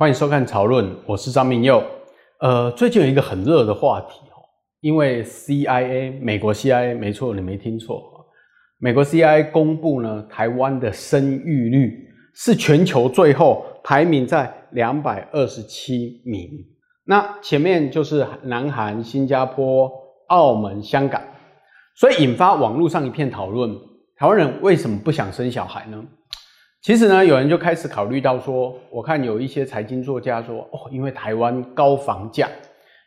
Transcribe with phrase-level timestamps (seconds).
[0.00, 1.84] 欢迎收看《潮论》，我是张明佑。
[2.38, 4.40] 呃，最近有一个很热的话题哦，
[4.80, 8.02] 因为 CIA 美国 CIA 没错，你没听错，
[8.78, 16.48] 美国 CIA 公布呢，台湾的生育率是全球最后排名在两百二十七名，
[17.04, 19.92] 那前面就是南韩、新加坡、
[20.28, 21.20] 澳门、香港，
[21.96, 23.70] 所以引发网络上一片讨论：
[24.16, 26.02] 台湾人为什么不想生小孩呢？
[26.82, 32.48] 其实呢，有人就开始考虑到说，我看有一些财经作家说，哦，因为台湾高房价，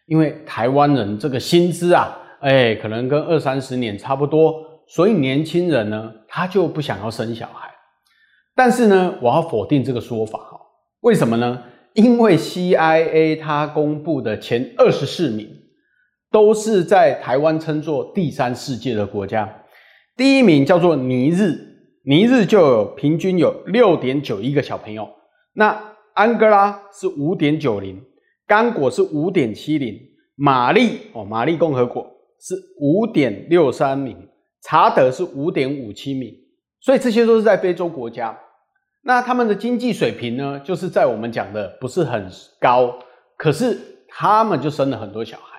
[0.05, 7.67] 因为台湾人这个薪资啊，哎，可能跟二三十年差不多，所以年轻人呢，他就不想要生小孩。
[8.53, 10.59] 但是呢，我要否定这个说法哈，
[11.01, 11.63] 为什么呢？
[11.93, 15.49] 因为 CIA 它公布的前二十四名，
[16.31, 19.51] 都是在台湾称作第三世界的国家，
[20.15, 21.72] 第一名叫做尼日。
[22.05, 25.07] 尼日就有平均有六点九一个小朋友，
[25.53, 25.81] 那
[26.13, 28.03] 安哥拉是五点九零，
[28.45, 29.97] 刚果是五点七零，
[30.35, 32.03] 马利哦，马利共和国
[32.41, 34.17] 是五点六三名，
[34.63, 36.29] 查德是五点五七名，
[36.81, 38.37] 所以这些都是在非洲国家。
[39.03, 42.99] 那他们的经济水平呢，就是在我们讲的不是很高，
[43.37, 45.57] 可是他们就生了很多小孩。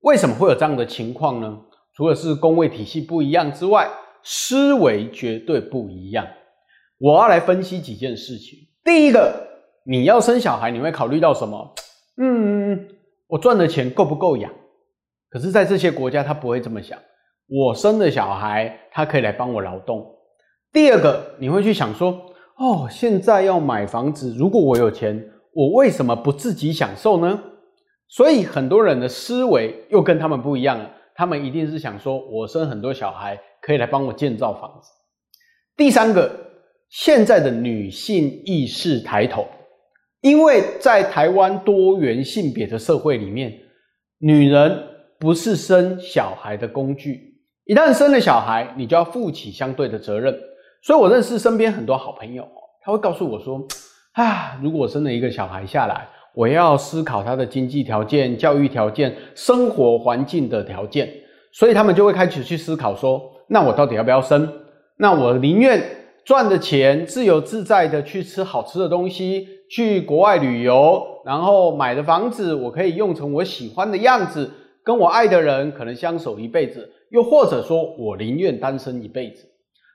[0.00, 1.58] 为什么会有这样的情况呢？
[1.94, 3.88] 除了是公卫体系不一样之外，
[4.22, 6.26] 思维绝对不一样。
[6.98, 8.58] 我要来分析几件事情。
[8.84, 9.46] 第一个，
[9.84, 11.74] 你要生小孩，你会考虑到什么？
[12.16, 12.88] 嗯，
[13.26, 14.52] 我赚的钱够不够养？
[15.30, 16.98] 可是，在这些国家，他不会这么想。
[17.48, 20.06] 我生的小孩，他可以来帮我劳动。
[20.72, 22.10] 第二个，你会去想说，
[22.56, 27.42] 哦，现在要买房子，如果我有钱，我为什么不自己享受呢？
[28.08, 30.90] 所以，很多人的思维又跟他们不一样了。
[31.14, 33.40] 他们一定是想说，我生很多小孩。
[33.62, 34.90] 可以来帮我建造房子。
[35.74, 36.30] 第三个，
[36.90, 39.46] 现在的女性意识抬头，
[40.20, 43.50] 因为在台湾多元性别的社会里面，
[44.18, 44.78] 女人
[45.18, 47.38] 不是生小孩的工具。
[47.64, 50.38] 一旦生了小孩，你就要负起相对的责任。
[50.82, 52.46] 所以我认识身边很多好朋友，
[52.84, 53.66] 他会告诉我说
[54.12, 61.08] ：“啊，如果生了一个小孩下来，我要思考他的经济条件、教育条件、生活环境的条件。”
[61.54, 63.31] 所以他们就会开始去思考说。
[63.52, 64.50] 那我到底要不要生？
[64.96, 65.82] 那我宁愿
[66.24, 74.50] 赚的钱自由自在的去吃好吃的东西，去国外旅游，然后买的房子我可以用成我喜欢的样子，
[74.82, 79.44] 跟我爱的人可能相守一辈子，又或者说我宁愿单身一辈子。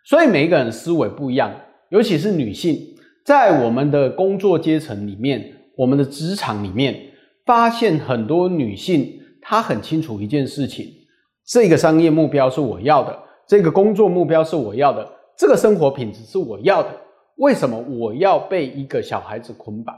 [0.06, 1.52] 所以每一个人思维不一样，
[1.90, 2.78] 尤其是女性，
[3.26, 5.44] 在我们的工作阶层里面，
[5.76, 6.96] 我们的职场里面，
[7.44, 10.86] 发现很多女性她很清楚一件事情：
[11.44, 13.24] 这个商业目标是我要的。
[13.48, 16.90] 这个工作目标是我要的，这个生活品质是我要的。
[17.38, 19.96] 为什么我要被一个小孩子捆绑？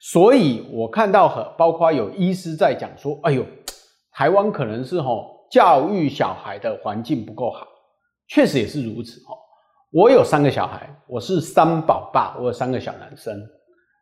[0.00, 3.46] 所以我看到很包括有医师在讲说：“哎呦，
[4.12, 7.66] 台湾可能是吼教育小孩的环境不够好。”
[8.28, 9.32] 确实也是如此哦。
[9.92, 13.34] 我有三个小孩，我是三宝爸，我有三个小男生。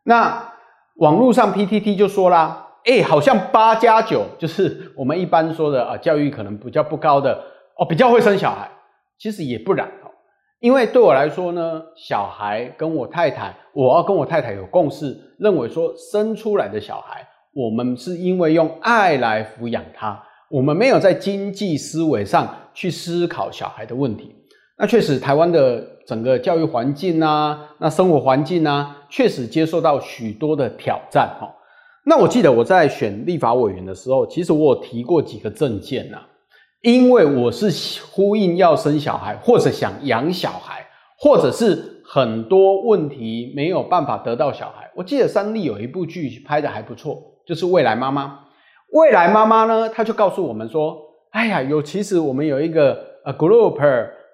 [0.03, 0.51] 那
[0.95, 7.39] 网络上 PTT 就说啦：“哎，好像八加九就是我们一般说的啊，教育可能比较不高的
[7.77, 8.69] 哦，比较会生小孩。”
[9.23, 10.11] 其实也不然哦，
[10.59, 24.35] 因为对我来说呢，小孩跟我太太，我要跟我太太有共识，认为说生出来的小孩，我们是因为用爱来抚养他，我们没有在经济思维上去思考小孩的问题。
[24.77, 31.49] 那确实，台湾的整个教育环境啊，那生活环境啊，确实接受到许多的挑战哈。
[32.05, 36.17] 那我记得我在选立法委员的时候，其实我有提过几个政见呐。
[36.83, 40.85] 因为我是呼应要生小孩，或者想养小孩，
[41.17, 44.91] 或者是很多问题没有办法得到小孩。
[44.93, 47.17] 我记得三立有一部剧拍得还不错，
[47.47, 48.25] 就是《未来妈妈》。
[48.91, 50.97] 未来妈妈呢，她就告诉我们说
[51.31, 53.79] ：“哎呀，有其实我们有一个呃 group，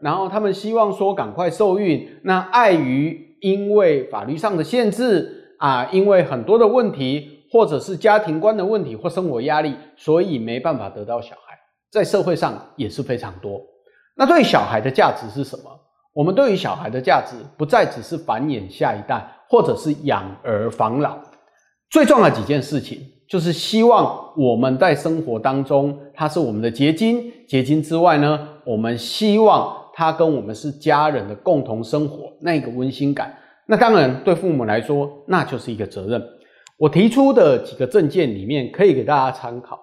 [0.02, 11.49] 然后他们希望说赶快受孕，那碍于因为法律上的限制啊，因为很多的问题，或者是家庭观的问题或生活压力，所以没办法得到小孩。”
[11.92, 13.62] 在社会上也是非常多。
[14.16, 15.64] 那对小孩的价值是什么？
[16.14, 21.18] 我们对于小孩的价值不再只是繁衍下一代，或者是养儿防老。
[21.90, 23.00] 最重要的几件事情，
[23.30, 27.32] 就是希望我们在生活当中，它是我们的结晶。
[27.48, 33.36] 结晶之外呢，我们希望它跟我们是家人的共同生活，那个温馨感。
[33.66, 36.22] 那当然，对父母来说，那就是一个责任。
[36.78, 39.80] 我提出的几个政见里面，可以给大家参考。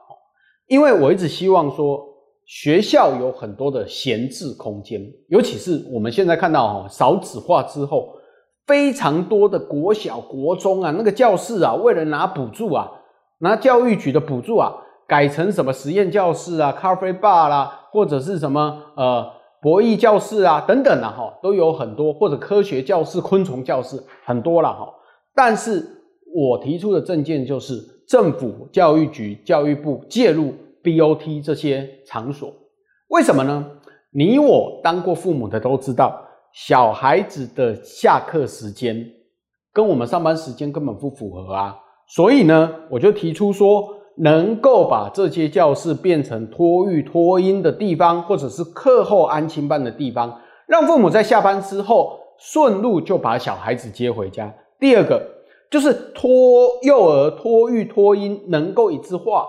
[0.69, 2.05] 因为我一直希望说，
[2.45, 8.15] 学校有很多的闲置空间，尤其是我们现在看到哈少子化之后，
[8.67, 12.91] 非常多的国小、国中啊，那个教室啊，为了拿补助啊，
[13.39, 14.75] 拿教育局的补助啊，
[15.07, 19.25] 改成什么实验教室啊、咖啡吧啦，或者是什么呃
[19.63, 24.93] 博弈教室啊等等啊哈，都有很多，或者科学教室、昆虫教室很多了哈。
[25.35, 25.85] 但是
[26.35, 27.75] 我提出的政见就是，
[28.09, 32.53] 政府、教育局、教育部介入 BOT 这些场所，
[33.09, 33.67] 为什么呢？
[34.11, 36.23] 你我当过父母的都知道。
[36.53, 39.07] 小孩子的下课时间
[39.75, 41.77] 跟我们上班时间根本不符合啊，
[42.09, 43.87] 所以呢，我就提出说，
[44.17, 54.51] 能够把这些教室变成托育托婴的地方，或者是课后安亲班的地方，让父母在下班之后顺路就把小孩子接回家。
[54.81, 55.23] 第二个
[55.71, 59.47] 就是托幼儿托育托婴能够一致化，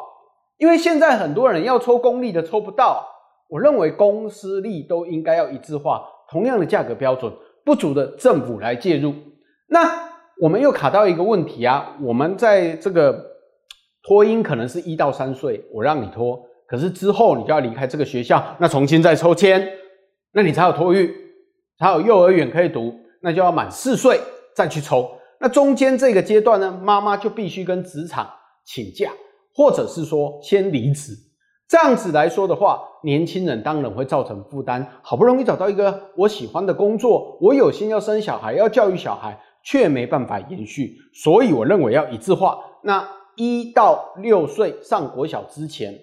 [0.57, 3.07] 因为现在很多人要抽公立的抽不到，
[3.49, 6.03] 我认为公私立都应该要一致化。
[6.29, 7.31] 同样的价格标准
[7.63, 9.13] 不足的政府来介入，
[9.69, 10.09] 那
[10.41, 11.95] 我们又卡到一个问题啊。
[12.01, 13.17] 我们在这个
[14.03, 16.37] 托婴可能是一到三岁，我让你托，
[16.67, 19.65] 可是之后你就要离开这个学校，那重新再抽签，
[20.33, 21.15] 那你才有托育，
[21.79, 24.19] 才有幼儿园可以读，那就要满四岁
[24.53, 25.09] 再去抽。
[25.39, 28.27] 那中间这个阶段呢，妈妈就必须跟职场
[28.65, 29.11] 请假，
[29.53, 31.13] 或者是说先离职。
[31.69, 34.87] 这样子来说的话，年轻人当然会造成负担。
[35.01, 40.95] 好不容易找到一个我喜欢的工作，我有心要生小孩，要教育小孩，却没办法延续。
[41.13, 42.57] 所以我认为要一致化。
[42.83, 43.05] 那
[43.35, 45.93] 一到六岁上国小之前，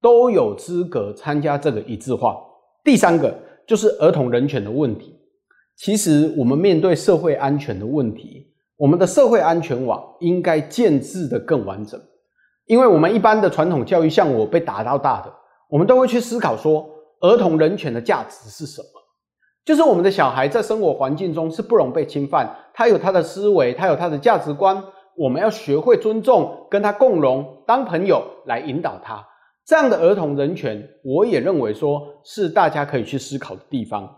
[0.00, 2.36] 都有资格参加这个一致化。
[2.82, 5.14] 第三个就是儿童人权的问题。
[5.76, 8.49] 其实我们面对社会安全的问题，
[8.80, 12.00] 我们的社会安全网应该建置得更完整。
[12.64, 15.30] 因为我们一般的传统教育，像我被打到大的，
[15.68, 16.88] 我们都会去思考说，
[17.20, 18.88] 儿童人权的价值是什么？
[19.66, 24.82] 就是我们的小孩在生活环境中是不容被侵犯，他有他的思维，他有他的价值观，
[25.14, 29.22] 我们要学会尊重，跟他共荣，当朋友来引导他。
[29.66, 34.08] 这样的儿童人权，我也认为说是大家可以去思考的地方。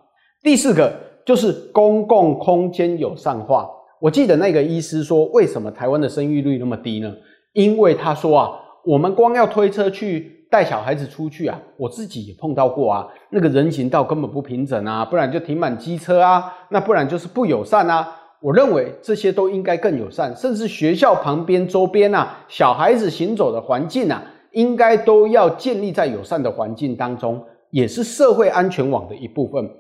[0.41, 0.95] 第四个
[1.27, 3.69] 就是公共空间友善化。
[4.03, 7.15] 我记得那个医师说，为什么台湾的生育率那么低呢？
[7.53, 8.51] 因为他说啊，
[8.85, 18.09] 我们光要推车去带小孩子出去啊，我自己也碰到过啊，那个人行道根本不平整啊，不然就停满机车啊，那不然就是不友善啊。
[18.41, 24.21] 我认为这些都应该更友善，甚至学校旁边周边啊，小孩子行走的环境啊，
[24.51, 27.41] 应该都要建立在友善的环境当中，
[27.71, 29.71] 也是社会安全网的一部分。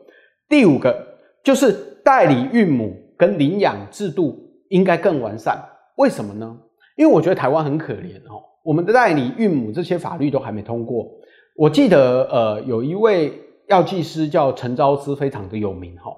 [0.49, 0.97] 第五个
[1.43, 1.73] 就是
[2.05, 4.37] 代理孕母跟领养制度
[4.69, 5.57] 应该更完善，
[5.95, 6.59] 为什么呢？
[6.97, 11.09] 因为我觉得台湾很可怜哦，我们的代理孕母这些法律都还没通过。
[11.55, 13.33] 我记得呃，有一位
[13.69, 16.13] 药剂师叫陈昭之，非常的有名哈。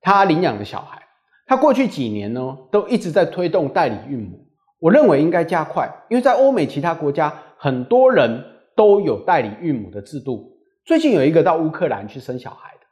[0.00, 1.02] 他领养的小孩，
[1.44, 4.38] 他过去几年呢都一直在推动代理孕母。
[4.78, 8.40] 我认为应该加快，因为在欧美其他国家，很多人
[8.76, 10.52] 都有代理孕母的制度。
[10.84, 12.86] 最近有一个到乌克兰去生小孩的，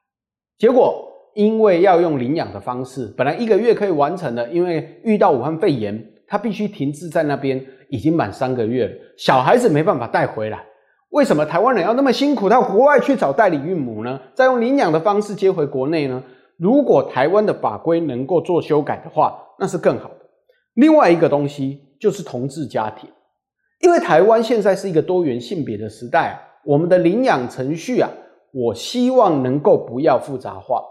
[0.59, 6.09] 结果因为要用领养的方式，本来一个月可以完成的，因为遇到武汉肺炎。
[6.25, 10.65] 他必须停滞在那边，已经满三个月了，小孩子没办法带回来。
[11.11, 14.19] 为什么台湾人要那么辛苦到国外去找代理孕母呢？
[14.33, 16.23] 再用领养的方式接回国内呢？
[16.57, 20.15] 如果台湾的法规能够做修改的话，那是更好的。
[20.73, 23.11] 另外一个东西就是同志家庭，
[23.83, 28.09] 因为台湾现在是一个多元性别的时代，我们的领养程序啊，
[28.55, 30.83] 我希望能够不要复杂化，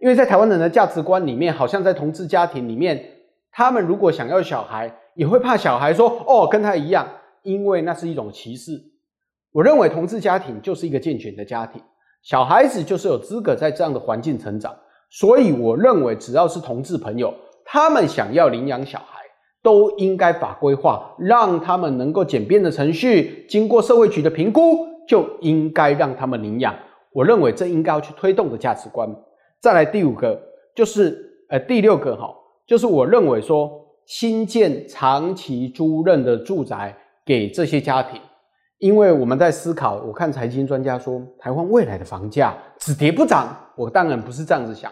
[0.00, 3.04] 因为在台湾人的价值观里面，好像在同志家庭里面。
[3.52, 7.06] 他们如果想要小孩，也会怕小孩说：“哦，跟他一样。”
[7.42, 8.80] 因为那是一种歧视。
[9.52, 11.82] 我认为同志家庭就是一个健全的家庭，
[12.22, 14.74] 小孩子就是有资格在这样的环境成长。
[15.10, 19.20] 所以，我认为只要是同志朋友，他们想要领养小孩，
[19.62, 26.74] 都应该法规化，让他们能够简便的程序，经过社会局的评估，就应该让他们领养。
[27.12, 29.10] 我认为这应该要去推动的价值观。
[29.60, 30.40] 再来第五个，
[30.74, 32.34] 就是呃第六个哈。
[32.66, 33.70] 就是我认为说，
[34.06, 38.18] 新建长期租赁的住宅给这些家庭，
[38.78, 44.90] 因为我们在思考，我看财经专家说，台湾未来的房价只跌不涨，我当然不是这样子想，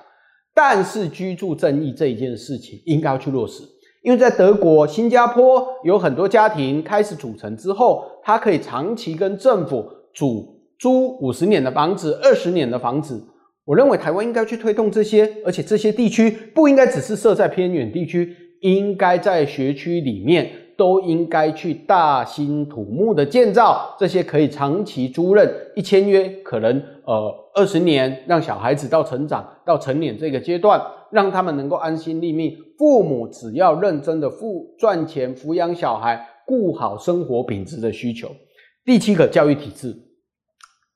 [0.52, 3.62] 但是居住正义这一件事情应该要去落实，
[4.02, 13.24] 因为在德国、新加坡有很多家庭开始组成之后，他可以长期跟政府租租五十年的房子、二十年的房子。
[13.68, 25.46] 我认为台湾应该去推动这些，而且这些地区不应该只是设在偏远地区，应该在学区里面都应该去大兴土木的建造这些可以长期租赁，
[25.76, 30.80] 一签约可能呃二十年，让小孩子到成长到成年这个阶段，
[31.12, 32.56] 让他们能够安心立命。
[32.78, 38.30] 父母只要认真的付赚钱抚养小孩，顾好生活品质的需求。
[38.86, 39.94] 第七个教育体制，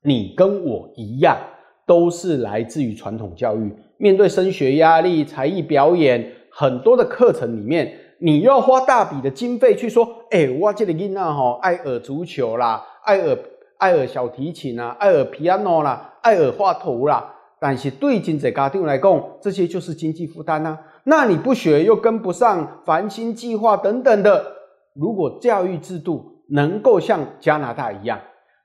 [0.03, 1.37] 你跟我一样，
[1.85, 7.93] 都是来自于传统教育，面对升学压力、才艺表演很多的课程里面。
[8.19, 13.37] 你要花大笔的经费去说，哎、欸，我这个囡仔吼爱尔足球啦，爱尔
[13.77, 17.33] 爱尔小提琴啦，爱尔 piano 啦，爱尔画图啦。
[17.59, 20.79] 但是对真济家庭来讲，这些就是经济负担啊。
[21.03, 24.45] 那你不学又跟不上繁星计划等等的。
[24.93, 28.19] 如果教育制度能够像加拿大一样，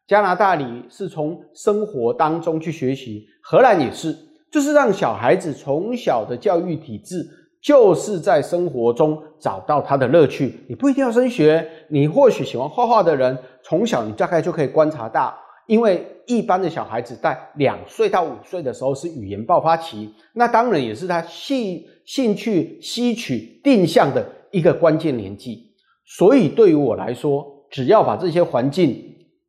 [0.08, 4.16] 加拿大里是从生活当中去学习，荷兰也是，
[4.50, 7.24] 就是让小孩子从小的教育体制。
[7.60, 10.60] 就是在生活中找到他的乐趣。
[10.68, 15.36] 你不一定要升学，你或许喜欢画画的人，从小你大概就可以观察到，
[15.66, 25.72] 因为一般的小孩子在两岁到五岁的时候是语言爆发期，那当然也是他兴兴趣吸取定向的一个关键年纪。
[26.06, 29.04] 所以对于我来说，只要把这些环境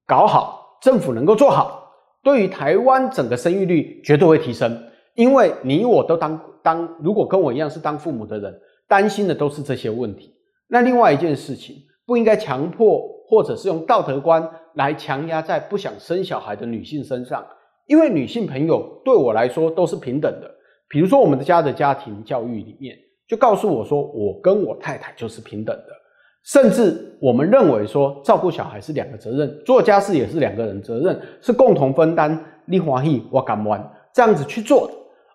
[0.10, 4.76] 搞好，政府能够做好，对于台湾整个生育率绝对会提升，
[5.14, 6.42] 因为你我都当。
[6.62, 8.54] 当如果跟我一样是当父母的人，
[8.86, 10.36] 担心的都是这些问题。
[10.68, 11.74] 那另外一件事情，
[12.06, 17.46] 不应该强迫或者是用道德观来强压在不想生小孩的女性身上，
[17.88, 20.52] 因为女性朋友对我来说都是平等的。
[20.90, 25.99] 比如说我们的家的家庭教育里面，就告诉我说，我跟我太太就是平等的。
[26.44, 32.38] 甚至我们认为说，照顾小孩是两个责任，做家事也是两个人责任，是共同分担。
[32.66, 34.90] 你欢喜我甘愿这样子去做。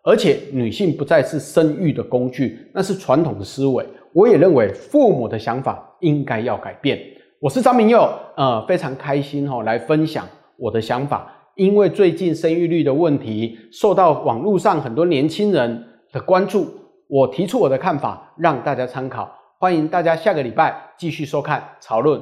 [0.07, 3.83] 而且女性不再是生育的工具，那是传统的思维。
[4.13, 7.01] 我也认为父母的想法应该要改变。
[7.41, 8.07] 我是张明佑，
[8.37, 11.33] 呃，非常开心哈，来分享我的想法。
[11.55, 15.83] 因为最近生育率的问题受到网络上很多年轻人
[16.13, 16.67] 的关注，
[17.09, 19.31] 我提出我的看法，让大家参考。
[19.59, 22.21] 欢迎大家下个礼拜继续收看《潮论》。